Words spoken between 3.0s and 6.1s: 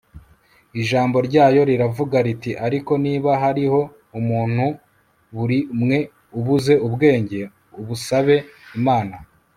niba hariho umuntu muri mwe